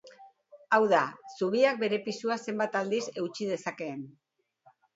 Hau 0.77 0.79
da, 0.93 1.01
zubiak 1.35 1.77
bere 1.85 2.01
pisua 2.07 2.39
zenbat 2.47 2.81
aldiz 2.81 3.03
eutsi 3.11 3.51
dezakeen. 3.53 4.05